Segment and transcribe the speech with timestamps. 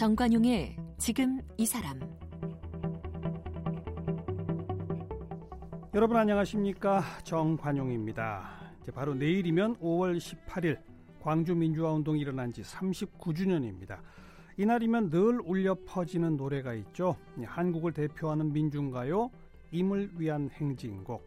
[0.00, 2.00] 정관용의 지금 이 사람
[5.92, 8.48] 여러분 안녕하십니까 정관용입니다.
[8.80, 10.78] 이제 바로 내일이면 5월 18일
[11.20, 13.98] 광주 민주화 운동이 일어난 지 39주년입니다.
[14.60, 17.16] 이날이면 늘 울려 퍼지는 노래가 있죠.
[17.42, 19.30] 한국을 대표하는 민중가요
[19.70, 21.22] 임을 위한 행진곡.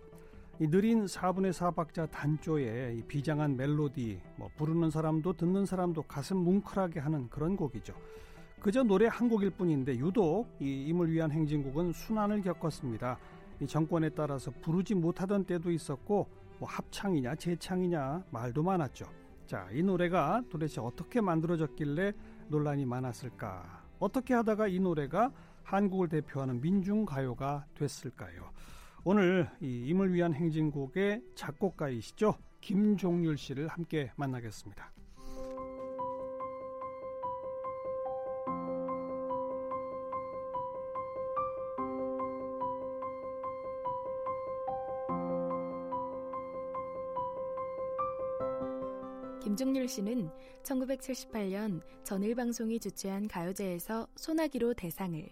[0.60, 7.28] 이 느린 4분의 4박자 단조의 비장한 멜로디, 뭐 부르는 사람도 듣는 사람도 가슴 뭉클하게 하는
[7.28, 7.96] 그런 곡이죠.
[8.60, 13.18] 그저 노래 한 곡일 뿐인데 유독 이 임을 위한 행진곡은 순환을 겪었습니다.
[13.62, 16.28] 이 정권에 따라서 부르지 못하던 때도 있었고
[16.60, 19.23] 뭐 합창이냐 재창이냐 말도 많았죠.
[19.54, 22.14] 자, 이 노래가 도대체 어떻게 만들어졌길래
[22.48, 23.84] 논란이 많았을까?
[24.00, 25.32] 어떻게 하다가 이 노래가
[25.62, 28.50] 한국을 대표하는 민중 가요가 됐을까요?
[29.04, 32.36] 오늘 이 임을 위한 행진곡의 작곡가이시죠.
[32.62, 34.92] 김종률 씨를 함께 만나겠습니다.
[49.54, 50.32] 김종률 씨는
[50.64, 55.24] 1978년 전일방송이 주최한 가요제에서 소나기로 대상을,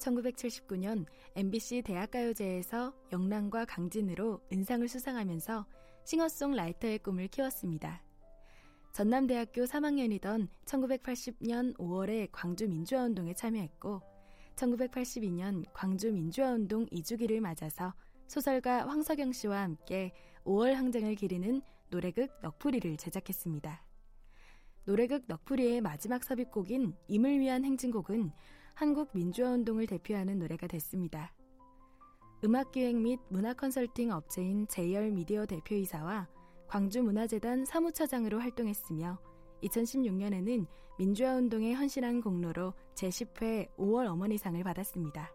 [0.00, 5.64] 1979년 MBC 대학가요제에서 영랑과 강진으로 은상을 수상하면서
[6.02, 8.02] 싱어송라이터의 꿈을 키웠습니다.
[8.94, 14.02] 전남대학교 3학년이던 1980년 5월에 광주 민주화운동에 참여했고
[14.56, 17.94] 1982년 광주 민주화운동 2주기를 맞아서
[18.26, 20.10] 소설가 황석영 씨와 함께
[20.44, 23.84] 5월 항쟁을 기리는 노래극 넋풀이를 제작했습니다.
[24.86, 28.32] 노래극 넋풀이의 마지막 삽입곡인 임을 위한 행진곡은
[28.72, 31.34] 한국 민주화운동을 대표하는 노래가 됐습니다.
[32.42, 36.28] 음악기획 및 문화 컨설팅 업체인 제이얼 미디어 대표이사와
[36.66, 39.20] 광주문화재단 사무처장으로 활동했으며
[39.62, 40.66] 2016년에는
[40.98, 45.30] 민주화운동에 헌신한 공로로 제10회 5월 어머니상을 받았습니다.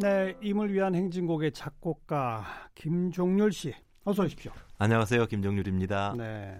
[0.00, 2.44] 네, 임을 위한 행진곡의 작곡가
[2.74, 3.72] 김종률 씨,
[4.02, 4.50] 어서 오십시오.
[4.78, 6.14] 안녕하세요, 김종률입니다.
[6.18, 6.58] 네,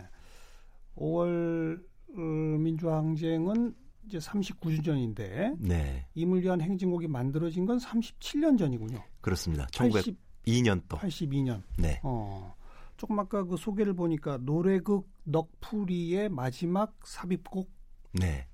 [0.96, 1.82] 5월
[2.16, 3.74] 어, 민주화 항쟁은
[4.06, 6.06] 이제 39주년인데, 네.
[6.14, 9.02] 임을 위한 행진곡이 만들어진 건 37년 전이군요.
[9.20, 9.66] 그렇습니다.
[9.66, 10.96] 1902년 또.
[10.98, 11.62] 82년.
[11.76, 12.00] 네.
[12.04, 12.54] 어,
[12.96, 17.68] 조금 아까 그 소개를 보니까 노래극 넋풀이의 마지막 삽입곡.
[18.12, 18.46] 네.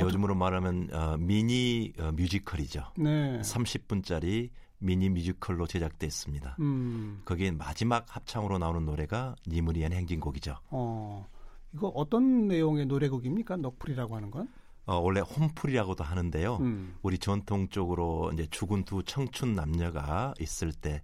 [0.00, 2.92] 요즘으로 말하면 어, 미니 어, 뮤지컬이죠.
[2.98, 3.40] 네.
[3.40, 6.56] 30분짜리 미니 뮤지컬로 제작됐습니다.
[6.60, 7.22] 음.
[7.24, 10.56] 거기에 마지막 합창으로 나오는 노래가 니무리안 행진곡이죠.
[10.70, 11.26] 어,
[11.74, 13.56] 이거 어떤 내용의 노래곡입니까?
[13.56, 14.48] 넋풀이라고 하는 건?
[14.86, 16.56] 어, 원래 홈풀이라고도 하는데요.
[16.56, 16.96] 음.
[17.02, 21.02] 우리 전통적으로 이제 죽은 두 청춘 남녀가 있을 때,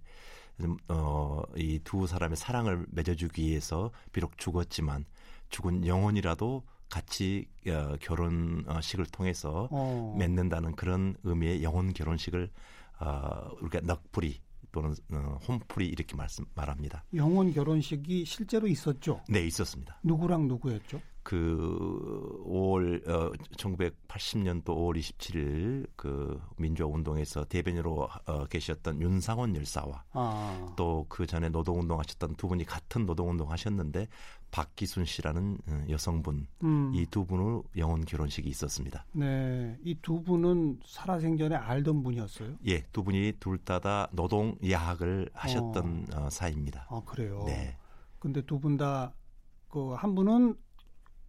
[0.87, 5.05] 어, 이 두 사람의 사랑을 맺어주기 위해서 비록 죽었지만
[5.49, 10.15] 죽은 영혼이라도 같이 어, 결혼식을 통해서 어.
[10.19, 12.51] 맺는다는 그런 의미의 영혼 결혼식을
[12.99, 14.39] 어, 우리가 넋풀이
[14.71, 17.03] 또는 어, 홈풀이 이렇게 말씀 말합니다.
[17.15, 19.21] 영혼 결혼식이 실제로 있었죠?
[19.27, 19.99] 네, 있었습니다.
[20.03, 21.01] 누구랑 누구였죠?
[21.23, 30.73] 그 5월 어 1980년도 5월 27일 그 민주화 운동에서 대변인으로 어, 계셨던 윤상원 열사와 아.
[30.75, 34.07] 또그 전에 노동 운동 하셨던 두 분이 같은 노동 운동 하셨는데
[34.51, 36.91] 박기순 씨라는 어, 여성분 음.
[36.93, 39.05] 이두 분의 영혼 결혼식이 있었습니다.
[39.13, 42.55] 네, 이 두 분은 살아생전에 알던 분이었어요?
[42.67, 46.21] 예, 두 분이 둘 다 다 노동 야학을 하셨던 어.
[46.25, 46.85] 어, 사이입니다.
[46.89, 47.43] 아 그래요?
[47.47, 47.75] 네.
[48.19, 49.13] 근데 두 분 다
[49.69, 50.55] 그 한 분은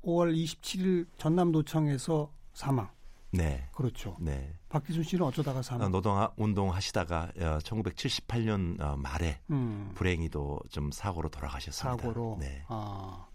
[0.02, 2.90] 5월 27일 전남도청에서 사망.
[3.32, 3.68] 네.
[3.72, 4.16] 그렇죠.
[4.20, 4.52] 네.
[4.68, 5.86] 박기순 씨는 어쩌다가 사망?
[5.86, 9.90] 어, 노동 운동 하시다가 1978년 어, 말에 음.
[9.94, 11.96] 불행히도 좀 사고로 돌아가셨습니다.
[12.02, 12.36] 사고로.
[12.40, 12.64] 네.
[12.68, 13.26] 아.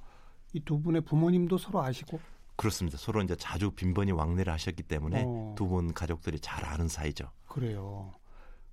[0.53, 2.19] 이 두 분의 부모님도 서로 아시고?
[2.55, 2.97] 그렇습니다.
[2.97, 5.53] 서로 이제 자주 빈번히 왕래를 하셨기 때문에 어.
[5.57, 7.29] 두분 가족들이 잘 아는 사이죠.
[7.47, 8.11] 그래요.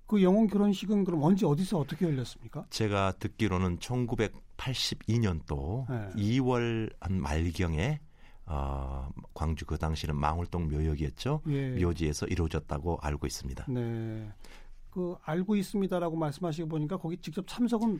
[0.07, 2.65] 그 영혼 결혼식은 그럼 언제 어디서 어떻게 열렸습니까?
[2.69, 6.09] 제가 듣기로는 1982년도 네.
[6.39, 7.99] 2월 한 말경에
[8.47, 11.41] 어, 광주 그 당시는 망월동 묘역이었죠.
[11.47, 11.83] 예.
[11.83, 13.65] 묘지에서 이루어졌다고 알고 있습니다.
[13.69, 14.31] 네.
[14.89, 17.99] 그 알고 있습니다라고 말씀하시고 보니까 거기 직접 참석은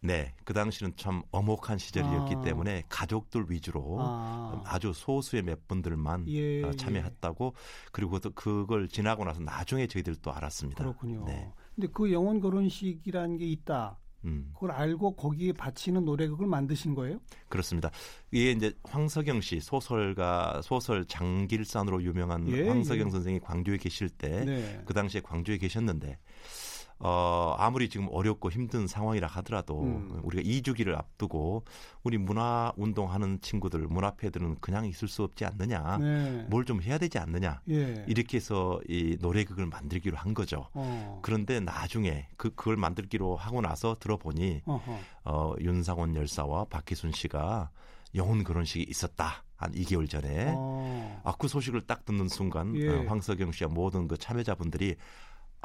[0.00, 2.40] 네, 그 당시는 참 엄혹한 시절이었기 아.
[2.42, 4.78] 때문에 가족들 위주로 아.
[4.80, 7.88] 주 소수의 몇 분들만 예, 어, 참여했다고 예.
[7.92, 10.84] 그리고 또 그걸 지나고 나서 나중에 저희들도 알았습니다.
[10.84, 11.24] 그렇군요.
[11.24, 11.50] 네.
[11.74, 13.98] 근데 그 영혼 결혼식이라는 게 있다.
[14.26, 14.50] 음.
[14.54, 17.20] 그걸 알고 거기에 바치는 노래극을 만드신 거예요?
[17.48, 17.90] 그렇습니다.
[18.30, 23.10] 이게 이제 황석영 씨 소설가 소설 장길산으로 유명한 예, 황석영 예.
[23.10, 24.82] 선생이 광주에 계실 때그 네.
[24.84, 26.18] 그 당시에 광주에 계셨는데
[26.98, 30.20] 어, 아무리 지금 어렵고 힘든 상황이라 하더라도 음.
[30.22, 31.64] 우리가 이주기를 앞두고
[32.02, 35.98] 우리 문화 운동하는 친구들, 문화패들은 그냥 있을 수 없지 않느냐.
[35.98, 36.46] 네.
[36.48, 37.60] 뭘좀 해야 되지 않느냐.
[37.68, 38.04] 예.
[38.06, 40.68] 이렇게 해서 이 노래극을 만들기로 한 거죠.
[40.72, 41.20] 어.
[41.22, 44.98] 그런데 나중에 그, 그걸 만들기로 하고 나서 들어보니 어허.
[45.24, 47.70] 어, 윤상원 열사와 박희순 씨가
[48.14, 49.44] 영혼 결혼식이 있었다.
[49.56, 50.52] 한 2개월 전에.
[50.56, 51.20] 어.
[51.24, 52.88] 아, 그 소식을 딱 듣는 순간 예.
[52.88, 54.96] 어, 황석영 씨와 모든 그 참여자분들이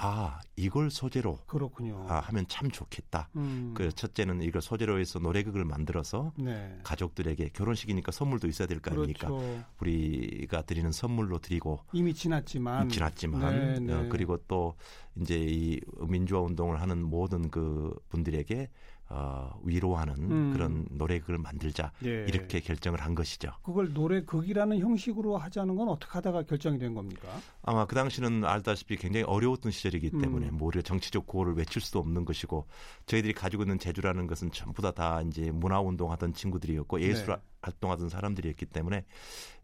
[0.04, 2.08] 아 이걸 소재로 그렇군요.
[2.10, 3.30] 아, 하면 참 좋겠다.
[3.36, 3.74] 음.
[3.76, 6.80] 그 첫째는 이걸 소재로 해서 노래극을 만들어서 네.
[6.84, 9.28] 가족들에게 결혼식이니까 선물도 있어야 될 거 아닙니까?
[9.28, 9.64] 그렇죠.
[9.80, 14.10] 우리가 드리는 선물로 드리고 이미 지났지만 지났지만 네, 어, 네.
[14.10, 14.74] 그리고 또
[15.16, 18.70] 이제 이 민주화 운동을 하는 모든 그 분들에게
[19.14, 20.54] 어, 위로하는 음.
[20.54, 22.26] 그런 노래극을 만들자 예.
[22.28, 23.52] 이렇게 결정을 한 것이죠.
[23.64, 27.28] 그걸 노래극이라는 형식으로 하자는 건 어떻게 하다가 결정이 된 겁니까?
[27.64, 30.22] 아마 그 당시는 알다시피 굉장히 어려웠던 시절이기 음.
[30.22, 30.58] 때문에 음.
[30.58, 32.68] 뭐 우리가 정치적 구호를 외칠 수도 없는 것이고
[33.08, 37.36] 저희들이 가지고 있는 재주라는 것은 전부 다 다 이제 문화 운동 하던 친구들이었고 예술 네.
[37.62, 39.06] 활동하던 사람들이었기 때문에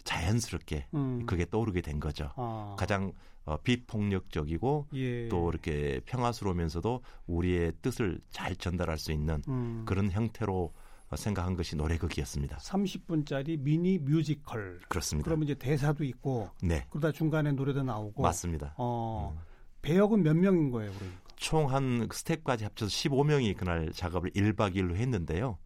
[0.03, 1.25] 자연스럽게 음.
[1.25, 2.31] 그게 떠오르게 된 거죠.
[2.35, 2.75] 아.
[2.77, 3.11] 가장
[3.45, 5.29] 어, 비폭력적이고 예.
[5.29, 9.83] 또 이렇게 평화스러우면서도 우리의 뜻을 잘 전달할 수 있는 음.
[9.85, 10.73] 그런 형태로
[11.15, 12.57] 생각한 것이 노래극이었습니다.
[12.57, 14.81] 30분짜리 미니 뮤지컬.
[14.89, 15.25] 그렇습니다.
[15.25, 16.85] 그러면 이제 대사도 있고 네.
[16.89, 18.73] 그러다 중간에 노래도 나오고 맞습니다.
[18.77, 19.41] 어, 음.
[19.81, 21.21] 배역은 몇 명인 거예요, 그러니까?
[21.38, 25.57] 총한 스텝까지 합쳐서 15명이 그날 작업을 1박 2일로 했는데요.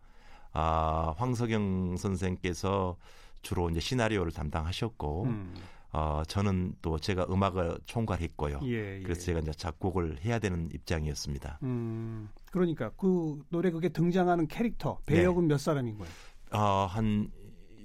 [0.53, 2.97] 아, 황석영 선생께서
[3.41, 5.53] 주로 이제 시나리오를 담당하셨고 음.
[5.93, 8.59] 어, 저는 또 제가 음악을 총괄했고요.
[8.63, 9.03] 예, 예.
[9.03, 11.59] 그래서 제가 이제 작곡을 해야 되는 입장이었습니다.
[11.63, 15.53] 음, 그러니까 그 노래극에 등장하는 캐릭터 배역은 네.
[15.53, 16.13] 몇 사람인 거예요?
[16.53, 17.29] 어, 한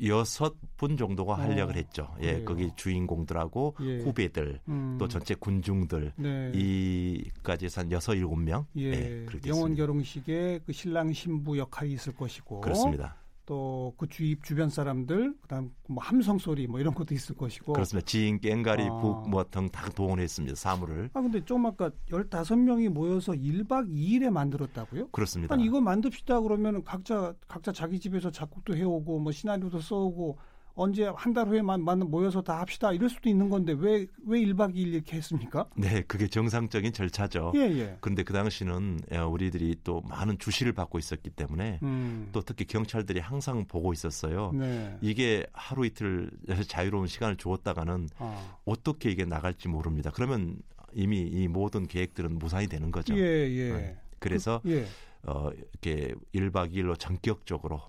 [0.04, 2.14] 여섯 분 정도가 어, 활약을 했죠.
[2.20, 2.44] 예, 그래요.
[2.44, 3.98] 거기 주인공들하고 예.
[4.00, 4.96] 후배들 음.
[4.98, 6.52] 또 전체 군중들 네.
[6.54, 8.66] 이까지 한 여섯 일곱 명.
[8.76, 12.60] 예, 예 영원 결혼식에 그 신랑 신부 역할이 있을 것이고.
[12.60, 13.16] 그렇습니다.
[13.46, 18.04] 또 그 주입 주변 사람들 그다음 뭐 함성 소리 뭐 이런 것도 있을 것이고 그렇습니다.
[18.06, 19.00] 지인 깽가리 아.
[19.00, 20.54] 북뭐 등다 동원했습니다.
[20.56, 21.10] 사물을.
[21.12, 25.08] 아 근데 좀 아까 15명이 모여서 1박 2일에 만들었다고요?
[25.08, 25.54] 그렇습니다.
[25.54, 30.38] 아니 이거 만듭시다 그러면 각자 각자 자기 집에서 작곡도 해 오고 뭐 시나리오도 써 오고
[30.76, 34.74] 언제 한 달 후에만 만 모여서 다 합시다 이럴 수도 있는 건데 왜 왜 1박
[34.74, 35.66] 2일 이렇게 했습니까?
[35.76, 37.52] 네, 그게 정상적인 절차죠.
[37.56, 37.96] 예, 예.
[38.00, 39.00] 그런데 그 당시는
[39.30, 42.28] 우리들이 또 많은 주시를 받고 있었기 때문에 음.
[42.32, 44.52] 또 특히 경찰들이 항상 보고 있었어요.
[44.52, 44.96] 네.
[45.00, 46.30] 이게 하루 이틀
[46.68, 48.56] 자유로운 시간을 주었다가는 아.
[48.64, 50.10] 어떻게 이게 나갈지 모릅니다.
[50.12, 50.58] 그러면
[50.92, 53.14] 이미 이 모든 계획들은 무산이 되는 거죠.
[53.16, 53.72] 예, 예.
[53.72, 53.98] 네.
[54.18, 54.86] 그래서 그, 예.
[55.30, 57.80] 어, 이렇게 1박 2일로 전격적으로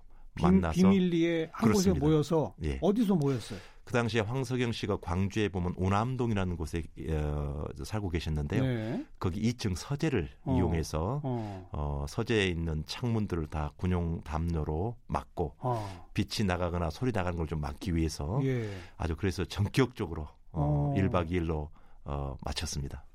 [0.43, 1.99] 만나서 비밀리에 한 그렇습니다.
[1.99, 2.79] 곳에 모여서 예.
[2.81, 3.59] 어디서 모였어요?
[3.83, 8.61] 그 당시에 황석영 씨가 광주에 보면 오남동이라는 곳에 어, 살고 계셨는데요.
[8.61, 9.05] 네.
[9.17, 10.57] 거기 2층 서재를 어.
[10.57, 11.69] 이용해서 어.
[11.71, 12.05] 어.
[12.09, 16.09] 서재에 있는 창문들을 다 군용 담요로 막고 어.
[16.13, 18.69] 빛이 나가거나 소리 나가는 걸 좀 막기 위해서 예.
[18.97, 21.23] 아주 그래서 전격적으로 어, 1박 어.
[21.29, 21.69] 2일로
[22.03, 23.05] 어, 마쳤습니다.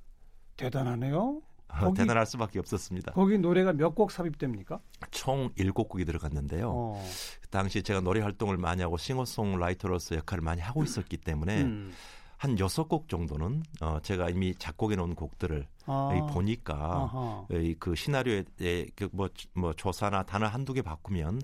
[0.56, 1.42] 대단하네요.
[1.80, 3.12] 거기, 대단할 수밖에 없었습니다.
[3.12, 4.80] 거기 노래가 몇 곡 삽입됩니까?
[5.10, 6.70] 총 7곡이 들어갔는데요.
[6.74, 7.04] 어.
[7.50, 11.92] 당시 제가 노래 활동을 많이 하고 싱어송라이터로서 역할을 많이 하고 있었기 때문에 음.
[12.36, 16.28] 한 여섯 곡 정도는 어 제가 이미 작곡해 놓은 곡들을 아.
[16.32, 17.46] 보니까
[17.78, 21.40] 그 시나리오에 그뭐 뭐 조사나 단어 한두 개 바꾸면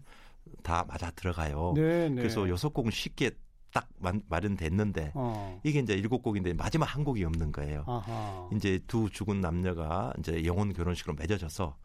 [0.63, 1.73] 다 맞아 들어가요.
[1.77, 2.17] 네, 네.
[2.17, 3.31] 그래서 여섯 곡은 쉽게
[3.73, 3.89] 딱
[4.29, 5.61] 마련됐는데 어.
[5.63, 7.85] 이게 이제 일곱 곡인데 마지막 한 곡이 없는 거예요.
[7.87, 8.49] 아하.
[8.55, 11.77] 이제 두 죽은 남녀가 이제 영혼 결혼식으로 맺어져서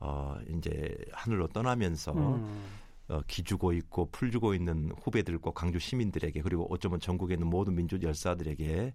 [0.00, 2.64] 어 이제 하늘로 떠나면서 음.
[3.08, 8.94] 어, 기주고 있고 풀주고 있는 후배들과 광주 시민들에게 그리고 어쩌면 전국에 있는 모든 민주 열사들에게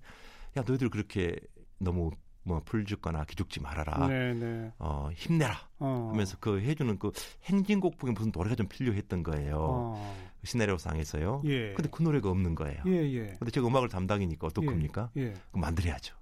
[0.58, 1.36] 야 너희들 그렇게
[1.78, 2.12] 너무
[2.44, 4.08] 뭐 풀죽거나 기죽지 말아라.
[4.08, 4.34] 네네.
[4.34, 4.72] 네.
[4.80, 5.56] 어, 힘내라.
[5.80, 6.10] 어.
[6.12, 7.12] 하면서 그 해주는 그
[7.44, 9.58] 행진곡 북에 무슨 노래가 좀 필요했던 거예요.
[9.60, 10.31] 어.
[10.42, 11.44] 그 시나리오 상에서요.
[11.46, 11.74] 예.
[11.74, 12.82] 근데 그 노래가 없는 거예요.
[12.88, 13.36] 예, 예.
[13.38, 15.12] 근데 제가 음악을 담당이니까 어떡합니까?
[15.18, 15.22] 예.
[15.22, 15.34] 예.
[15.52, 16.16] 그럼 만들어야죠.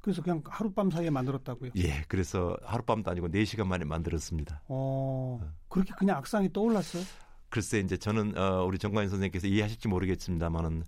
[0.00, 1.72] 그래서 그냥 하룻밤 사이에 만들었다고요?
[1.76, 4.62] 예, 그래서 하룻밤도 아니고 4시간 만에 만들었습니다.
[4.66, 5.52] 어, 어.
[5.68, 7.02] 그렇게 그냥 악상이 떠올랐어요?
[7.50, 10.84] 글쎄, 이제 저는, 어, 우리 정관인 선생님께서 이해하실지 모르겠습니다만은,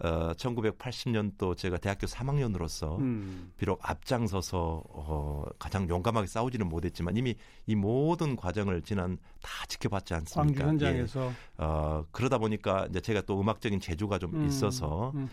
[0.00, 3.52] 어, 1980년도 제가 대학교 3학년으로서 음.
[3.58, 7.34] 비록 앞장서서 어, 가장 용감하게 싸우지는 못했지만 이미
[7.66, 10.64] 이 모든 과정을 지난 다 지켜봤지 않습니까?
[10.64, 11.32] 광주 현장에서 예.
[11.58, 14.46] 어, 그러다 보니까 이제 제가 또 음악적인 재주가 좀 음.
[14.46, 15.28] 있어서 음.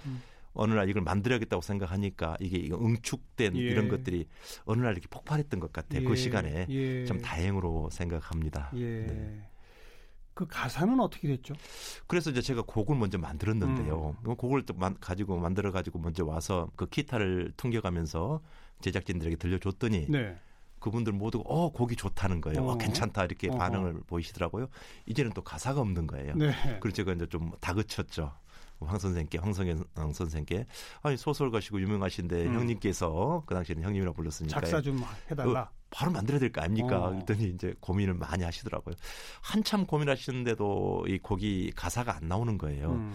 [0.54, 3.60] 어느 날 이걸 만들어야겠다고 생각하니까 이게 응축된 예.
[3.60, 4.28] 이런 것들이
[4.66, 6.02] 어느 날 이렇게 폭발했던 것 같아요.
[6.02, 6.10] 그 예.
[6.10, 7.06] 그 시간에 예.
[7.06, 8.72] 좀 다행으로 생각합니다.
[8.76, 9.06] 예.
[9.06, 9.50] 네.
[10.38, 11.56] 그 가사는 어떻게 됐죠?
[12.06, 14.16] 그래서 이제 제가 곡을 먼저 만들었는데요.
[14.24, 14.36] 음.
[14.36, 18.40] 곡을 또 가지고 만들어 가지고 먼저 와서 그 기타를 퉁겨가면서
[18.82, 20.38] 제작진들에게 들려줬더니 네.
[20.78, 22.62] 그분들 모두 어 곡이 좋다는 거예요.
[22.62, 24.68] 어, 어 괜찮다 이렇게 어 반응을 보이시더라고요.
[25.08, 26.36] 이제는 또 가사가 없는 거예요.
[26.36, 26.54] 네.
[26.82, 28.32] 그래서 제가 이제 좀 다그쳤죠.
[28.80, 30.68] 황 선생께 황성현 선생께
[31.02, 32.54] 아니 소설가시고 유명하신데 음.
[32.54, 35.62] 형님께서 그 당시에는 형님이라고 불렀으니까 작사 좀 해달라.
[35.62, 37.00] 어, 바로 만들어야 될 거 아닙니까?
[37.06, 37.10] 어.
[37.12, 38.96] 그랬더니 이제 고민을 많이 하시더라고요.
[39.42, 42.92] 한참 고민하시는데도 이 곡이 가사가 안 나오는 거예요.
[42.92, 43.14] 음.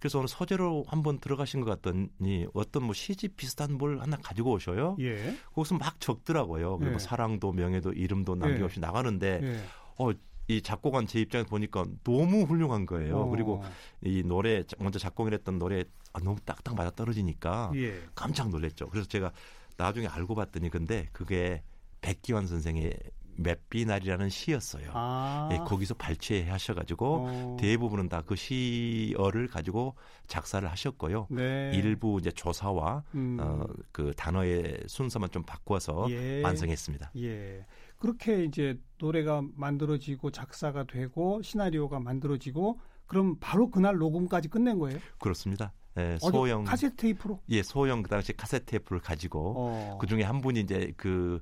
[0.00, 4.96] 그래서 오늘 서재로 한번 들어가신 것 같더니 어떤 뭐 시집 비슷한 뭘 하나 가지고 오셔요.
[5.00, 5.36] 예.
[5.54, 6.78] 거기서 막 적더라고요.
[6.78, 6.98] 그리고 예.
[6.98, 8.80] 사랑도 명예도 이름도 남김없이 예.
[8.80, 9.64] 나가는데 예.
[9.98, 10.10] 어.
[10.46, 13.16] 이 작곡한 제 입장에서 보니까 너무 훌륭한 거예요.
[13.20, 13.30] 어.
[13.30, 13.64] 그리고
[14.02, 17.98] 이 노래 먼저 작곡을 했던 노래 아, 너무 딱딱 맞아 떨어지니까 예.
[18.14, 18.90] 깜짝 놀랐죠.
[18.90, 19.32] 그래서 제가
[19.78, 21.62] 나중에 알고 봤더니 근데 그게
[22.04, 22.92] 백기환 선생의
[23.36, 24.90] 맷비날이라는 시였어요.
[24.92, 25.48] 아.
[25.52, 27.56] 예, 거기서 발췌하셔가지고 어.
[27.58, 29.94] 대부분은 다 그 시어를 가지고
[30.26, 31.28] 작사를 하셨고요.
[31.30, 31.72] 네.
[31.74, 33.38] 일부 이제 조사와 음.
[33.40, 36.42] 어, 그 단어의 순서만 좀 바꿔서 예.
[36.42, 37.10] 완성했습니다.
[37.16, 37.66] 예.
[37.98, 44.98] 그렇게 이제 노래가 만들어지고 작사가 되고 시나리오가 만들어지고 그럼 바로 그날 녹음까지 끝낸 거예요?
[45.18, 45.72] 그렇습니다.
[45.96, 49.98] 예, 소형 카세트 테이프로 예 소형 그 당시 카세트 테이프를 가지고 어.
[50.00, 51.38] 그 중에 한 분이 이제 그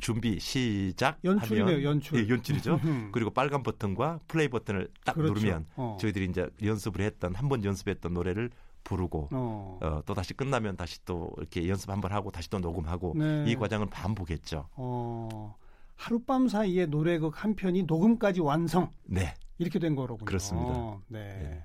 [0.00, 2.80] 준비 시작 연출이네요 연출 예, 연출이죠
[3.12, 5.34] 그리고 빨간 버튼과 플레이 버튼을 딱 그렇죠.
[5.34, 5.98] 누르면 어.
[6.00, 8.50] 저희들이 이제 연습을 했던 한 번 연습했던 노래를
[8.84, 9.78] 부르고 어.
[9.82, 10.00] 어.
[10.06, 13.44] 또 다시 끝나면 다시 또 이렇게 연습 한 번 하고 다시 또 녹음하고 네.
[13.46, 14.66] 이 과정을 반복했죠.
[14.76, 15.54] 어.
[15.96, 18.90] 하룻밤 사이에 노래곡 한 편이 녹음까지 완성.
[19.04, 19.34] 네.
[19.58, 20.24] 이렇게 된 거로군요.
[20.24, 20.98] 그렇습니다.
[21.08, 21.18] 네.
[21.20, 21.64] 네.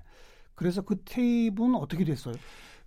[0.56, 2.34] 그래서 그 테이프는 어떻게 됐어요?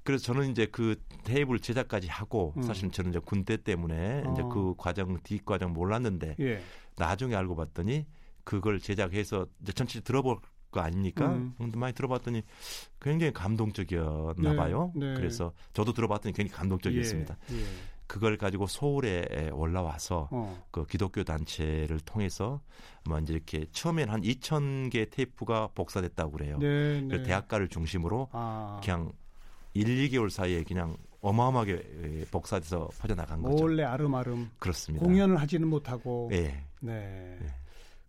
[0.03, 2.63] 그래서 저는 이제 그 테이블 제작까지 하고 음.
[2.63, 4.33] 사실 저는 이제 군대 때문에 어.
[4.33, 6.61] 이제 그 과정 뒷 과정 몰랐는데 예.
[6.97, 8.05] 나중에 알고 봤더니
[8.43, 10.39] 그걸 제작해서 이제 전체 들어볼
[10.71, 11.27] 거 아닙니까?
[11.29, 11.53] 음.
[11.75, 12.43] 많이 들어봤더니
[12.99, 14.55] 굉장히 감동적이었나 네.
[14.55, 14.91] 봐요.
[14.95, 15.13] 네.
[15.15, 17.37] 그래서 저도 들어봤더니 굉장히 감동적이었습니다.
[17.51, 17.55] 예.
[17.55, 17.63] 예.
[18.09, 20.63] 그걸 가지고 서울에 올라와서 어.
[20.71, 22.59] 그 기독교 단체를 통해서
[23.07, 26.57] 뭐 이제 이렇게 처음엔 한 2천 개 테이프가 복사됐다고 그래요.
[26.57, 27.21] 네, 네.
[27.21, 28.81] 대학가를 중심으로 아.
[28.83, 29.11] 그냥
[29.75, 33.63] 1, 2개월 사이에 그냥 어마어마하게 복사돼서 퍼져나간 거죠.
[33.63, 34.49] 원래 아름아름.
[34.57, 35.05] 그렇습니다.
[35.05, 36.29] 공연을 하지는 못하고.
[36.31, 36.65] 네.
[36.79, 37.37] 네.
[37.39, 37.47] 네.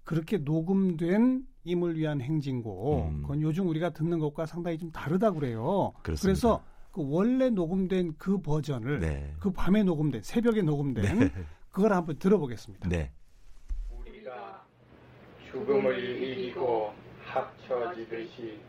[0.05, 3.07] 그렇게 녹음된 임을 위한 행진곡.
[3.07, 3.21] 음.
[3.21, 5.93] 그건 요즘 우리가 듣는 것과 상당히 좀 다르다고 그래요.
[6.03, 6.23] 그렇습니다.
[6.23, 6.63] 그래서
[6.93, 9.35] 그 원래 녹음된 그 버전을 네.
[9.39, 11.31] 그 밤에 녹음된 새벽에 녹음된 네.
[11.71, 12.89] 그걸 한번 들어보겠습니다.
[12.89, 13.13] 네.
[13.91, 14.65] 우리가
[15.51, 16.93] 죽음을 이기고
[17.25, 18.61] 합쳐지듯이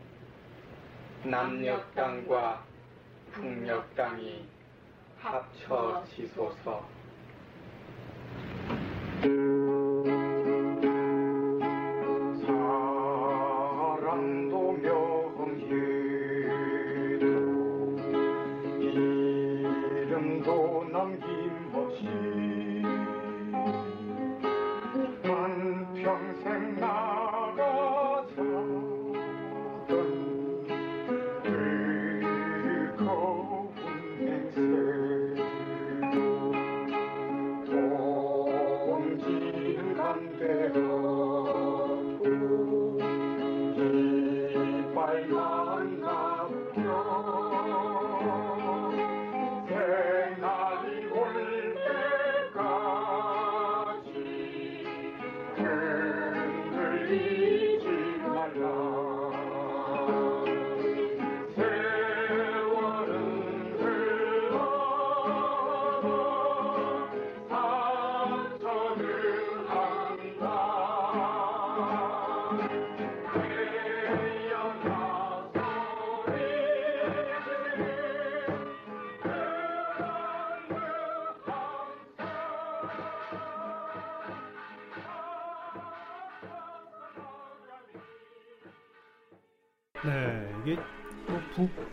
[1.24, 2.64] 남녘 땅과
[3.32, 4.44] 북녘 땅이
[5.18, 7.01] 합쳐지소서.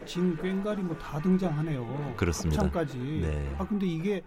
[0.10, 2.16] 진, 꽹가리 뭐 다 등장하네요.
[2.18, 2.63] 그렇습니다.
[2.63, 2.98] 합창까지.
[2.98, 3.56] 네.
[3.60, 4.24] 아 근데 이게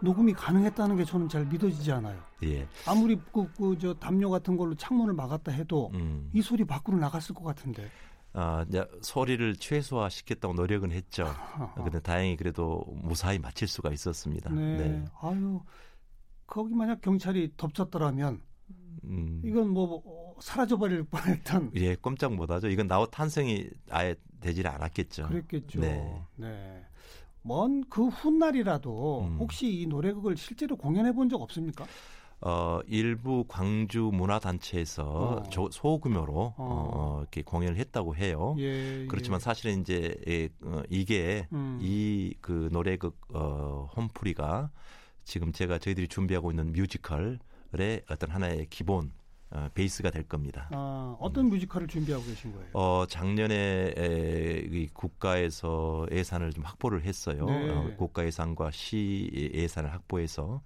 [0.00, 2.18] 녹음이 가능했다는 게 저는 잘 믿어지지 않아요.
[2.44, 2.66] 예.
[2.86, 6.30] 아무리 그, 그, 저 담요 같은 걸로 창문을 막았다 해도 음.
[6.32, 7.90] 이 소리 밖으로 나갔을 것 같은데.
[8.32, 11.26] 아, 이제 소리를 최소화시켰다고 노력은 했죠.
[11.74, 14.50] 근데 다행히 그래도 무사히 마칠 수가 있었습니다.
[14.50, 14.76] 네.
[14.76, 15.04] 네.
[15.20, 15.60] 아유,
[16.46, 18.40] 거기 만약 경찰이 덮쳤더라면
[19.04, 19.42] 음.
[19.44, 21.72] 이건 뭐 사라져버릴 뻔했던.
[21.74, 22.68] 예, 꼼짝 못하죠.
[22.68, 25.28] 이건 나우 탄생이 아예 되질 않았겠죠.
[25.28, 25.80] 그랬겠죠.
[25.80, 26.22] 네.
[26.36, 26.84] 네.
[27.42, 29.36] 먼 그 훗날이라도 음.
[29.38, 31.86] 혹시 이 노래극을 실제로 공연해 본 적 없습니까?
[32.42, 35.68] 어, 일부 광주 문화단체에서 어.
[35.70, 36.54] 소규모로 어.
[36.58, 37.18] 어.
[37.20, 38.56] 이렇게 공연을 했다고 해요.
[38.58, 39.44] 예, 그렇지만 예.
[39.44, 41.78] 사실은 이제 예, 어, 이게 음.
[41.82, 44.70] 이그 노래극 어, 홈프리가
[45.24, 49.12] 지금 제가 저희들이 준비하고 있는 뮤지컬의 어떤 하나의 기본
[49.52, 50.68] 어, 베이스가 될 겁니다.
[50.72, 51.50] 아, 어떤 음.
[51.50, 52.68] 뮤지컬을 준비하고 계신 거예요?
[52.72, 57.46] 어, 작년에 에, 이 국가에서 예산을 좀 확보를 했어요.
[57.46, 57.70] 네.
[57.70, 60.62] 어, 국가 예산과 시 예산을 확보해서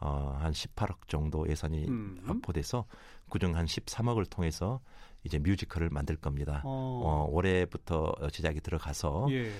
[0.00, 2.20] 어, 한 18억 정도 예산이 음.
[2.24, 2.84] 확보돼서
[3.30, 4.80] 그중 한 13억을 통해서
[5.24, 6.62] 이제 뮤지컬을 만들 겁니다.
[6.64, 7.02] 어.
[7.04, 9.50] 어 올해부터 제작이 들어가서 예.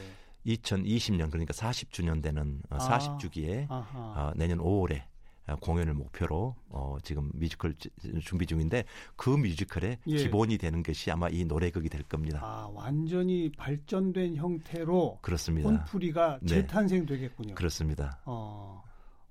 [0.47, 5.18] 2020년 그러니까 40주년 되는 어, 40주기에 어, 내년 5월에 어,
[5.57, 7.75] 공연을 목표로 어, 지금 뮤지컬
[8.23, 8.85] 준비 중인데
[9.17, 10.17] 그 뮤지컬의 예.
[10.17, 12.41] 기본이 되는 것이 아마 이 노래극이 될 겁니다.
[12.43, 15.69] 아 완전히 발전된 형태로 그렇습니다.
[15.69, 16.49] 혼풀이가 네.
[16.49, 17.55] 재탄생되겠군요.
[17.55, 18.21] 그렇습니다.
[18.25, 18.83] 어,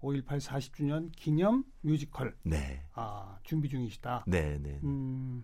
[0.02, 2.36] 5.18 40주년 기념 뮤지컬.
[2.44, 2.84] 네.
[2.94, 4.26] 아, 준비 중이시다.
[4.28, 4.80] 네, 네.
[4.84, 5.44] 음,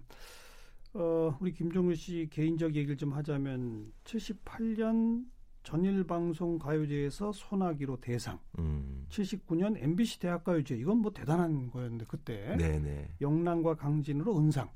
[0.93, 5.25] 어, 우리 김종우 씨 개인적 얘기를 좀 하자면 78년
[5.63, 8.37] 전일 방송 가요제에서 소나기로 대상.
[8.59, 9.05] 음.
[9.09, 12.79] 79년 MBC 대학가요제 이건 뭐 대단한 거였는데 그때 네네.
[12.79, 13.09] 네.
[13.21, 14.69] 영남과 강진으로 은상.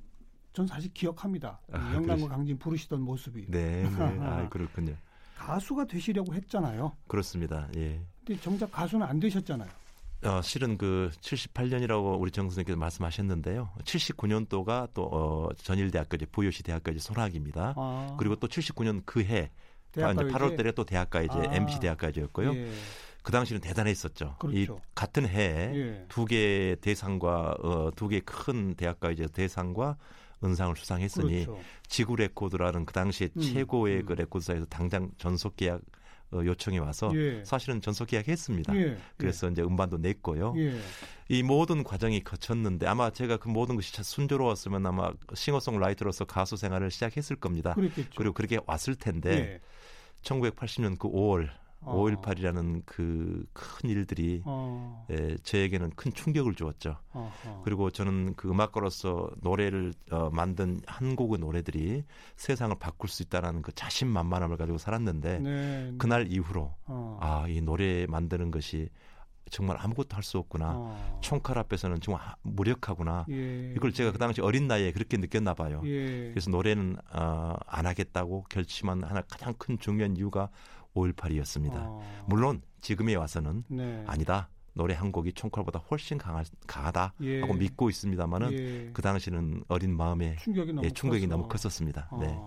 [0.54, 1.60] 전 사실 기억합니다.
[1.72, 2.28] 아, 영남과 그러시...
[2.28, 3.46] 강진 부르시던 모습이.
[3.50, 4.20] 네, 네.
[4.22, 4.96] 아, 그렇군요.
[5.38, 6.94] 가수가 되시려고 했잖아요.
[7.08, 7.68] 그렇습니다.
[7.76, 8.02] 예.
[8.26, 9.70] 근데 정작 가수는 안 되셨잖아요.
[10.24, 13.70] 어, 실은 그 78년이라고 우리 정 선생님께서 말씀하셨는데요.
[13.84, 17.76] 79년도가 또 어, 전일대학교제 부여시 대학교제 소락입니다.
[17.78, 18.16] 아.
[18.18, 19.67] 그리고 또 79년 그해 아, 이제
[19.98, 21.56] 8월 달에 또 대학가 이제 아.
[21.56, 22.54] MBC 대학가이제였고요.
[22.54, 22.72] 예.
[23.24, 24.36] 그 당시는 대단했었죠.
[24.40, 24.58] 그렇죠.
[24.58, 26.06] 이 같은 해에 예.
[26.08, 29.98] 두개 대상과 어, 두개큰 대학가 이제 대상과
[30.44, 31.62] 은상을 수상했으니 그렇죠.
[31.88, 33.42] 지구 레코드라는 그 당시에 음.
[33.42, 34.06] 최고의 음.
[34.06, 35.82] 그 레코드사에서 당장 전속 계약
[36.32, 37.44] 어, 요청이 와서 예.
[37.44, 38.76] 사실은 전속 계약했습니다.
[38.78, 38.98] 예.
[39.18, 39.52] 그래서 예.
[39.52, 40.54] 이제 음반도 냈고요.
[41.32, 41.36] 예.
[41.36, 47.36] 이 모든 과정이 거쳤는데 아마 제가 그 모든 것이 순조로웠으면 아마 싱어송라이터로서 가수 생활을 시작했을
[47.36, 47.74] 겁니다.
[47.74, 48.12] 그랬겠죠.
[48.16, 49.62] 그리고 그렇게 왔을 텐데
[50.24, 50.96] 1980년 예.
[51.00, 51.50] 그 5월
[51.82, 51.96] 어.
[52.06, 53.46] 5.18이라는 그
[53.78, 55.06] 큰 일들이 어.
[55.12, 56.98] 예, 저에게는 큰 충격을 주었죠.
[57.14, 57.62] 어허.
[57.64, 62.04] 그리고 저는 그 음악가로서 노래를 어, 만든 한 곡의 노래들이
[62.36, 65.94] 세상을 바꿀 수 있다는 그 자신만만함을 가지고 살았는데 네, 네.
[65.98, 67.18] 그날 이후로 어.
[67.22, 68.90] 아, 이 노래 만드는 것이
[69.50, 70.72] 정말 아무것도 할 수 없구나.
[70.76, 71.20] 어.
[71.22, 73.26] 총칼 앞에서는 정말 무력하구나.
[73.30, 73.74] 예.
[73.76, 75.82] 이걸 제가 그 당시 어린 나이에 그렇게 느꼈나 봐요.
[75.86, 76.30] 예.
[76.32, 80.50] 그래서 노래는 어, 안 하겠다고 결심한 하나 가장 큰 중요한 이유가
[80.96, 81.74] 5.18이었습니다.
[81.76, 82.26] 어.
[82.28, 84.04] 물론 지금에 와서는 네.
[84.08, 84.50] 아니다.
[84.74, 87.42] 노래 한 곡이 총칼보다 훨씬 강하, 강하다 예.
[87.42, 88.90] 하고 믿고 있습니다만은 예.
[88.94, 92.10] 그 당시는 어린 마음에 충격이 너무, 예, 충격이 너무 컸었습니다.
[92.12, 92.20] 어.
[92.20, 92.38] 네.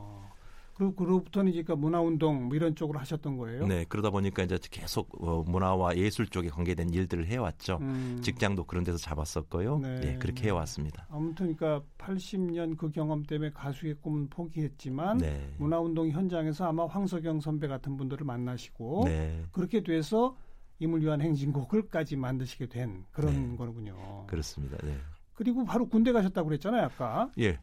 [0.80, 3.66] 그리고 그로부터는 이제 문화운동 뭐 이런 쪽으로 하셨던 거예요?
[3.66, 7.76] 네, 그러다 보니까 이제 계속 어, 문화와 예술 쪽에 관계된 일들을 해왔죠.
[7.82, 8.18] 음.
[8.22, 9.78] 직장도 그런 데서 잡았었고요.
[9.80, 11.06] 네, 네 그렇게 해왔습니다.
[11.10, 15.54] 아무튼 그러니까 80년 그 경험 때문에 가수의 꿈은 포기했지만 네.
[15.58, 19.44] 문화운동 현장에서 아마 황석영 선배 같은 분들을 만나시고 네.
[19.52, 20.34] 그렇게 돼서
[20.78, 23.56] 임을 위한 행진곡을까지 만드시게 된 그런 네.
[23.58, 24.24] 거군요.
[24.28, 24.78] 그렇습니다.
[24.82, 24.96] 네.
[25.34, 27.30] 그리고 바로 군대 가셨다고 그랬잖아요, 아까.
[27.38, 27.58] 예.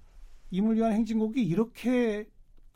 [0.52, 2.28] 임을 위한 행진곡이 이렇게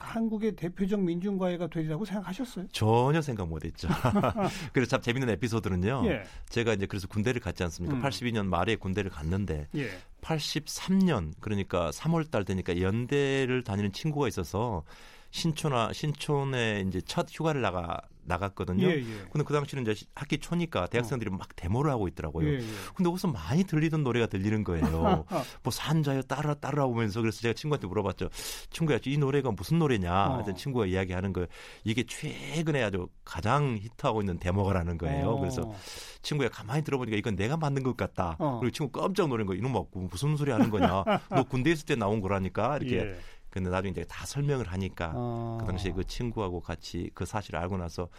[0.01, 2.67] 한국의 대표적 민중가요가 되리라고 생각하셨어요?
[2.71, 3.87] 전혀 생각 못했죠.
[4.73, 6.03] 그래서 참 재밌는 에피소드는요.
[6.05, 6.23] 예.
[6.49, 7.95] 제가 이제 그래서 군대를 갔지 않습니까?
[7.95, 8.01] 음.
[8.01, 9.89] 82년 말에 군대를 갔는데 예.
[10.21, 14.83] 83년 그러니까 3월달 되니까 연대를 다니는 친구가 있어서
[15.31, 18.01] 신촌아 신촌에 이제 첫 휴가를 나가
[18.31, 18.87] 나갔거든요.
[18.87, 19.03] 예, 예.
[19.31, 21.37] 근데 그 당시는 이제 학기 초니까 대학생들이 어.
[21.37, 22.47] 막 데모를 하고 있더라고요.
[22.47, 22.65] 예, 예.
[22.95, 25.25] 근데 거기서 많이 들리던 노래가 들리는 거예요.
[25.63, 28.29] 뭐 산자요 따라 따라 오면서 그래서 제가 친구한테 물어봤죠.
[28.69, 30.11] 친구야, 이 노래가 무슨 노래냐?
[30.11, 30.35] 어.
[30.35, 31.45] 하여튼 친구가 이야기하는 거
[31.83, 35.31] 이게 최근에 아주 가장 히트하고 있는 데모가라는 거예요.
[35.31, 35.39] 어.
[35.39, 35.71] 그래서
[36.21, 38.35] 친구가 가만히 들어보니까 이건 내가 만든 것 같다.
[38.39, 38.59] 어.
[38.59, 41.03] 그리고 친구 깜짝 놀란 거 이놈 먹고 무슨 소리 하는 거냐?
[41.29, 43.15] 너 군대 있을 때 나온 거라니까 이렇게 예.
[43.51, 45.57] 근데 나중에 이제 다 설명을 하니까 어.
[45.59, 48.09] 그 당시에 그 친구하고 같이 그 사실을 알고 나서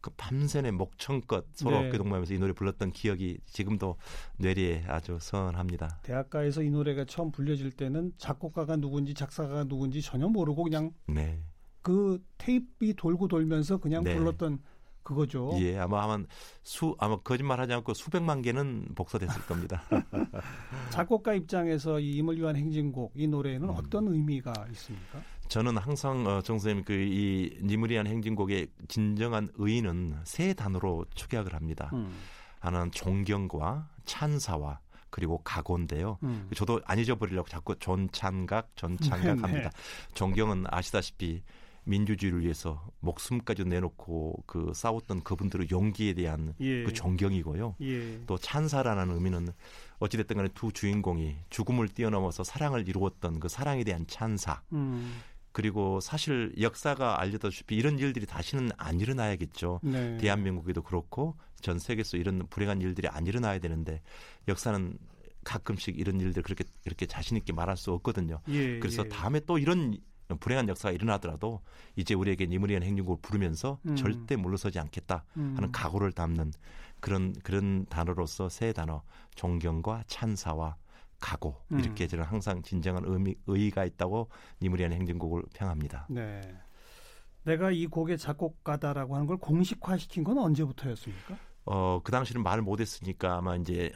[0.00, 1.88] 그 밤새내 목청껏 서로 네.
[1.88, 3.96] 어깨 동무하면서 이 노래 불렀던 기억이 지금도
[4.38, 6.00] 뇌리에 아주 선합니다.
[6.04, 11.42] 대학가에서 이 노래가 처음 불려질 때는 작곡가가 누군지 작사가가 누군지 전혀 모르고 그냥 네.
[11.82, 14.14] 그 테이프가 돌고 돌면서 그냥 네.
[14.14, 14.60] 불렀던
[15.08, 15.52] 그거죠.
[15.58, 16.22] 예, 아마 아마
[16.62, 19.82] 수 아마 거짓말하지 않고 수백만 개는 복사됐을 겁니다.
[20.90, 23.74] 작곡가 입장에서 이 임을 위한 행진곡 이 노래에는 음.
[23.74, 25.22] 어떤 의미가 있습니까?
[25.48, 31.88] 저는 항상 어, 정 선생님 그이 님을 위한 행진곡의 진정한 의의는 세 단어로 축약을 합니다.
[31.94, 32.14] 음.
[32.60, 36.18] 하나는 존경과 찬사와 그리고 각오인데요.
[36.22, 36.50] 음.
[36.54, 39.40] 저도 안 잊어버리려고 자꾸 존찬각, 존찬각 네, 네.
[39.40, 39.70] 합니다.
[40.12, 41.42] 존경은 아시다시피
[41.88, 46.84] 민주주의를 위해서 목숨까지 내놓고 그 싸웠던 그분들의 용기에 대한 예.
[46.84, 47.76] 그 존경이고요.
[47.80, 48.20] 예.
[48.26, 49.48] 또 찬사라는 의미는
[49.98, 54.62] 어찌됐든 간에 두 주인공이 죽음을 뛰어넘어서 사랑을 이루었던 그 사랑에 대한 찬사.
[54.72, 55.20] 음.
[55.52, 59.80] 그리고 사실 역사가 알려다시피 이런 일들이 다시는 안 일어나야겠죠.
[59.82, 60.16] 네.
[60.18, 64.02] 대한민국에도 그렇고 전 세계에서 이런 불행한 일들이 안 일어나야 되는데
[64.46, 64.98] 역사는
[65.42, 68.40] 가끔씩 이런 일들 그렇게 그렇게 자신 있게 말할 수 없거든요.
[68.48, 69.08] 예, 그래서 예.
[69.08, 69.96] 다음에 또 이런
[70.36, 71.62] 불행한 역사가 일어나더라도
[71.96, 73.96] 이제 우리에게 니무리한 행진곡을 부르면서 음.
[73.96, 75.72] 절대 물러서지 않겠다 하는 음.
[75.72, 76.52] 각오를 담는
[77.00, 79.02] 그런 그런 단어로서 세 단어
[79.34, 80.76] 존경과 찬사와
[81.20, 81.80] 각오 음.
[81.80, 84.28] 이렇게 저는 항상 진정한 의미 의의가 있다고
[84.62, 86.06] 니무리한 행진곡을 평합니다.
[86.10, 86.40] 네.
[87.44, 91.36] 내가 이 곡의 작곡가다라고 하는 걸 공식화시킨 건 언제부터였습니까?
[91.70, 93.92] 어, 그 당시는 말을 못했으니까 아마 이제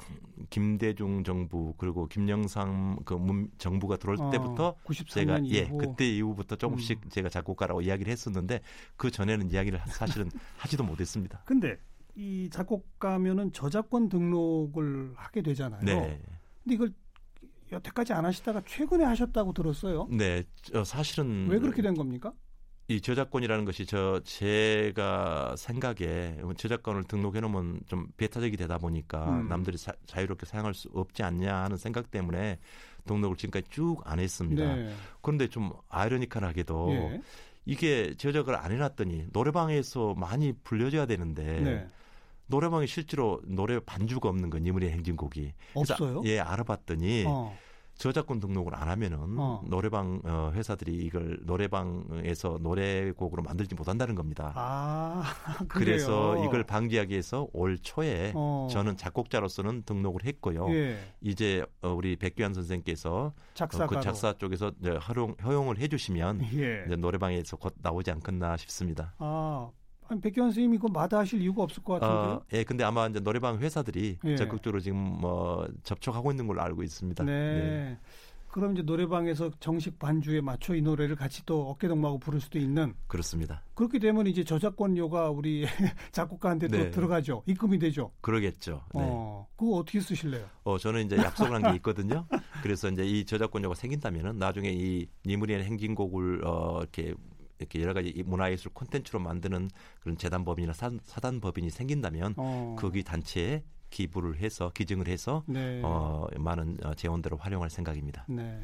[0.50, 4.76] 김대중 정부 그리고 김영삼 그 문, 정부가 들어올 어, 때부터
[5.08, 5.54] 제가 이후.
[5.54, 7.08] 예 그때 이후부터 조금씩 음.
[7.08, 8.60] 제가 작곡가라고 이야기를 했었는데
[8.96, 11.40] 그 전에는 이야기를 사실은 하지도 못했습니다.
[11.46, 11.78] 근데
[12.14, 15.80] 이 작곡가면은 저작권 등록을 하게 되잖아요.
[15.82, 16.20] 네.
[16.62, 16.92] 근데 이걸
[17.72, 20.08] 여태까지 안 하시다가 최근에 하셨다고 들었어요.
[20.10, 20.44] 네,
[20.84, 22.34] 사실은 왜 그렇게 된 겁니까?
[22.92, 29.48] 이 저작권이라는 것이 저 제가 생각에 저작권을 등록해 놓으면 좀 배타적이 되다 보니까 음.
[29.48, 32.58] 남들이 사, 자유롭게 사용할 수 없지 않냐 하는 생각 때문에
[33.06, 34.74] 등록을 지금까지 쭉 안 했습니다.
[34.76, 34.94] 네.
[35.22, 37.22] 그런데 좀 아이러니컬하게도 예.
[37.64, 41.86] 이게 저작을 안 해놨더니 노래방에서 많이 불려져야 되는데 네.
[42.46, 46.22] 노래방에 실제로 노래 반주가 없는 건 이문의 행진곡이 없어요?
[46.26, 47.24] 예 알아봤더니.
[47.26, 47.56] 어.
[47.96, 49.62] 저작권 등록을 안 하면은 어.
[49.66, 54.52] 노래방 어, 회사들이 이걸 노래방에서 노래곡으로 만들지 못한다는 겁니다.
[54.56, 55.22] 아,
[55.68, 58.68] 그래서 이걸 방지하기 위해서 올 초에 어.
[58.70, 60.68] 저는 작곡자로서는 등록을 했고요.
[60.70, 60.98] 예.
[61.20, 64.72] 이제 어, 우리 백규환 선생께서 어, 그 작사 쪽에서
[65.08, 66.96] 허용, 허용을 해주시면 예.
[66.96, 69.14] 노래방에서 곧 나오지 않겠나 싶습니다.
[69.18, 69.70] 아,
[70.08, 72.34] 아니, 백현 선생님이 이거 마다하실 이유가 없을 것 같은데요.
[72.36, 74.36] 어, 예, 근데 아마 이제 노래방 회사들이 예.
[74.36, 77.24] 적극적으로 지금 뭐 접촉하고 있는 걸로 알고 있습니다.
[77.24, 77.32] 네.
[77.32, 77.98] 네.
[78.50, 83.62] 그럼 이제 노래방에서 정식 반주에 맞춰 이 노래를 같이 또 어깨동무하고 부를 수도 있는 그렇습니다.
[83.74, 85.64] 그렇게 되면 이제 저작권료가 우리
[86.12, 86.84] 작곡가한테 네.
[86.84, 87.42] 또 들어가죠.
[87.46, 88.10] 입금이 되죠.
[88.20, 88.82] 그러겠죠.
[88.94, 89.00] 네.
[89.02, 90.44] 어, 그거 어떻게 쓰실래요?
[90.64, 92.26] 어, 저는 이제 약속을 한 게 있거든요.
[92.62, 97.14] 그래서 이제 이 저작권료가 생긴다면은 나중에 이 니무리의 행진곡을 어, 이렇게
[97.62, 99.70] 이렇게 여러 가지 문화예술 콘텐츠로 만드는
[100.00, 102.76] 그런 재단법인이나 사, 단법인이 생긴다면 어.
[102.78, 105.80] 거기 단체에 기부를 해서 기증을 해서 네.
[105.84, 108.24] 어, 많은 어, 재원들을 활용할 생각입니다.
[108.28, 108.60] 네.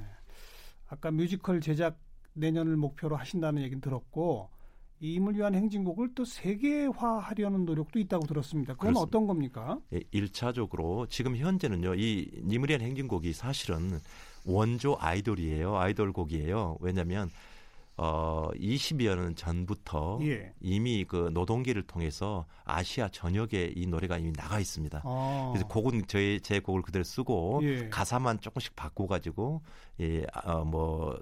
[0.89, 1.99] 아까 뮤지컬 제작
[2.33, 4.51] 내년을 목표로 하신다는 얘기는 들었고
[5.01, 8.73] 이 임을 위한 행진곡을 또 세계화하려는 노력도 있다고 들었습니다.
[8.75, 9.01] 그건 그렇습니다.
[9.01, 9.79] 어떤 겁니까?
[9.93, 11.95] 예, 1차적으로 지금 현재는요.
[11.95, 14.01] 이 님을 위한 행진곡이 사실은
[14.45, 15.77] 원조 아이돌이에요.
[15.77, 16.79] 아이돌 곡이에요.
[16.81, 17.31] 왜냐하면
[18.01, 20.53] 어 20여 년 전부터 예.
[20.61, 25.03] 이미 그 노동계를 통해서 아시아 전역에 이 노래가 이미 나가 있습니다.
[25.05, 25.51] 아.
[25.53, 27.89] 그래서 곡은 저희 제 곡을 그대로 쓰고 예.
[27.89, 29.63] 가사만 조금씩 바꿔 가지고
[30.01, 31.19] 예, 어, 뭐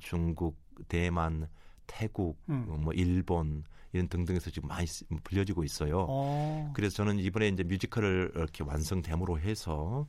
[0.00, 0.56] 중국,
[0.88, 1.48] 대만,
[1.86, 2.66] 태국, 음.
[2.80, 3.62] 뭐 일본
[3.92, 4.86] 이런 등등에서 지금 많이
[5.22, 6.06] 불려지고 있어요.
[6.10, 6.70] 아.
[6.74, 10.08] 그래서 저는 이번에 이제 뮤지컬을 이렇게 완성됨으로 해서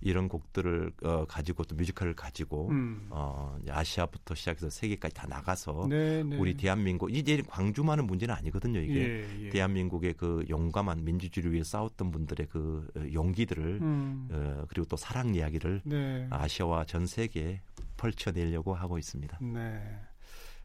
[0.00, 3.06] 이런 곡들을 어, 가지고 또 뮤지컬을 가지고 음.
[3.10, 6.36] 어, 아시아부터 시작해서 세계까지 다 나가서 네, 네.
[6.36, 8.80] 우리 대한민국 이제 광주만은 문제는 아니거든요.
[8.80, 9.50] 이게 예, 예.
[9.50, 14.28] 대한민국의 그 용감한 민주주의를 위해 싸웠던 분들의 그 어, 용기들을 음.
[14.30, 16.26] 어, 그리고 또 사랑 이야기를 네.
[16.30, 17.60] 아시아와 전 세계에
[17.96, 19.38] 펼쳐내려고 하고 있습니다.
[19.40, 19.82] 네.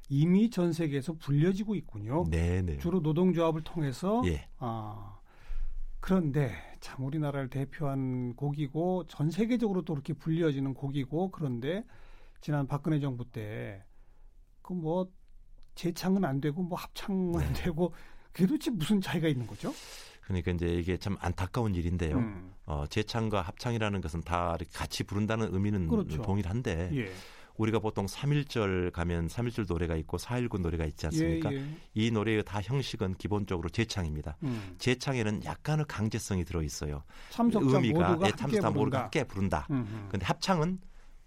[0.10, 2.26] 이미 전 세계에서 불려지고 있군요.
[2.30, 2.78] 네, 네.
[2.78, 4.48] 주로 노동조합을 통해서 예.
[4.60, 5.17] 아,
[6.08, 11.86] 그런데 참 우리나라를 대표한 곡이고 전 세계적으로 또 그렇게 불려지는 곡이고 그런데
[12.42, 13.82] 지난 박근혜 정부 때
[14.62, 15.08] 그 뭐
[15.76, 17.63] 재창은 안 되고 뭐 합창은 안 네.
[17.63, 17.94] 되고
[18.34, 19.74] 그게 도대체 무슨 차이가 있는 거죠?
[20.22, 22.18] 그러니까 이제 이게 참 안타까운 일인데요.
[22.18, 22.54] 음.
[22.66, 26.22] 어, 재창과 합창이라는 것은 다 이렇게 같이 부른다는 의미는 그렇죠.
[26.22, 27.12] 동일한데 예.
[27.58, 31.54] 우리가 보통 3일절 가면 3일절 노래가 있고 4.19 노래가 있지 않습니까?
[31.54, 31.66] 예, 예.
[31.94, 34.38] 이 노래의 다 형식은 기본적으로 재창입니다.
[34.44, 34.76] 음.
[34.80, 37.04] 재창에는 약간의 강제성이 들어 있어요.
[37.38, 39.68] 의미가 예, 참석자 모두가 함께 부른다.
[39.68, 40.80] 그런데 합창은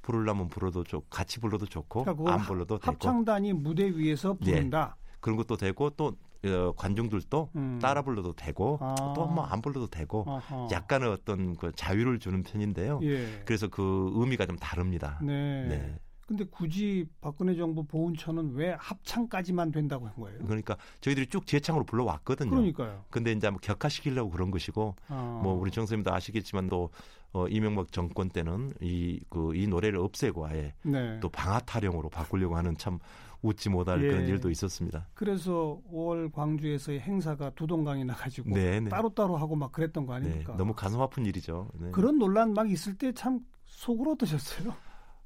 [0.03, 4.53] 부르려면 불러도 좋고 같이 불러도 좋고 그러니까 안 불러도 되고 합창단이 무대 위에서 예.
[4.53, 4.97] 부른다.
[5.21, 7.79] 그런 것도 되고 또 어, 관중들도 음.
[7.81, 8.95] 따라 불러도 되고 아.
[9.17, 10.69] 또뭐 안 불러도 되고 아하.
[10.71, 13.01] 약간의 어떤 그 자유를 주는 편인데요.
[13.03, 13.43] 예.
[13.45, 15.19] 그래서 그 의미가 좀 다릅니다.
[15.23, 15.67] 네.
[15.67, 15.99] 네.
[16.27, 20.39] 근데 굳이 박근혜 정부 보훈처는 왜 합창까지만 된다고 한 거예요?
[20.45, 22.51] 그러니까 저희들이 쭉 재창으로 불러왔거든요.
[22.51, 23.05] 그러니까요.
[23.11, 25.41] 근데 이제 뭐 격화시키려고 그런 것이고, 아.
[25.43, 26.91] 뭐 우리 정 선생님도 아시겠지만 또
[27.33, 31.21] 어, 이명박 정권 때는 이, 그, 이 노래를 없애고 아예 네.
[31.21, 32.99] 또 방아 타령으로 바꾸려고 하는 참
[33.43, 34.09] 웃지 못할 예.
[34.09, 35.07] 그런 일도 있었습니다.
[35.15, 38.89] 그래서 5월 광주에서의 행사가 두 동강이 나가지고 네, 네.
[38.89, 40.53] 따로따로 하고 막 그랬던 거 아닙니까?
[40.53, 41.69] 네, 너무 가슴 아픈 일이죠.
[41.75, 41.91] 네.
[41.93, 44.75] 그런 논란 막 있을 때 참 속으로 어떠셨어요?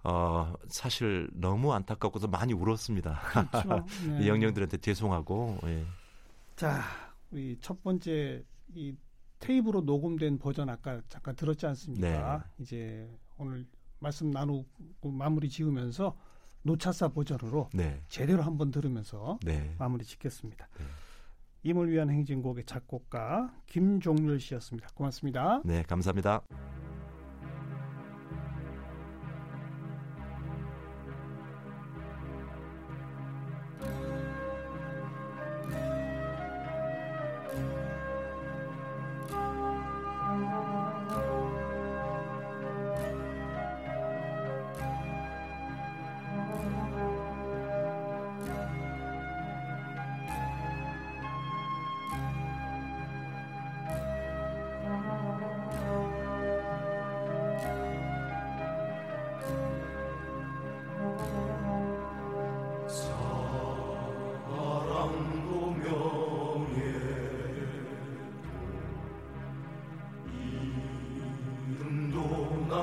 [0.03, 3.21] 어, 사실 너무 안타깝고서 많이 울었습니다.
[3.21, 3.87] 그렇죠.
[4.19, 4.27] 네.
[4.27, 5.59] 영령들한테 죄송하고.
[5.65, 5.85] 예.
[6.57, 6.83] 자,
[7.31, 8.95] 우리 첫 번째 이
[9.39, 12.39] 테이프로 녹음된 버전 아까 잠깐 들었지 않습니까?
[12.39, 12.63] 네.
[12.63, 13.67] 이제 오늘
[13.99, 16.17] 말씀 나누고 마무리 지으면서
[16.63, 18.03] 노차사 버전으로 네.
[18.09, 19.75] 제대로 한번 들으면서 네.
[19.79, 20.69] 마무리 짓겠습니다.
[20.79, 20.85] 네.
[21.63, 24.89] 임을 위한 행진곡의 작곡가 김종률 씨였습니다.
[24.95, 25.61] 고맙습니다.
[25.65, 26.43] 네, 감사합니다.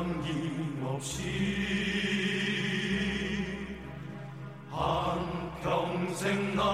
[0.07, 1.21] 남김없이
[4.71, 6.66] 한 평생 나